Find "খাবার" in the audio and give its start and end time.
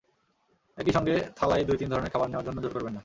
2.13-2.29